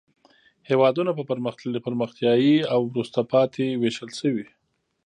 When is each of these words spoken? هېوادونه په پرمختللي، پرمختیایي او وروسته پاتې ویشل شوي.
هېوادونه 0.69 1.11
په 1.17 1.23
پرمختللي، 1.31 1.79
پرمختیایي 1.87 2.55
او 2.73 2.81
وروسته 2.91 3.19
پاتې 3.31 3.65
ویشل 3.81 4.09
شوي. 4.19 4.45